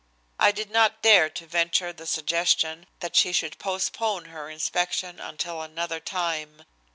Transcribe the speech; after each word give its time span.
But 0.39 0.43
I 0.45 0.51
did 0.51 0.71
not 0.71 1.03
dare 1.03 1.29
to 1.29 1.45
venture 1.45 1.93
the 1.93 2.07
suggestion 2.07 2.87
that 3.01 3.15
she 3.15 3.31
should 3.31 3.59
postpone 3.59 4.25
her 4.29 4.49
inspection 4.49 5.19
until 5.19 5.61
another 5.61 5.99
time. 5.99 6.63